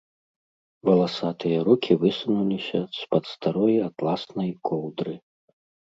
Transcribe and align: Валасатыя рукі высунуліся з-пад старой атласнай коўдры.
Валасатыя 0.89 1.59
рукі 1.67 1.99
высунуліся 2.05 2.79
з-пад 2.99 3.23
старой 3.35 3.81
атласнай 3.87 4.51
коўдры. 4.73 5.13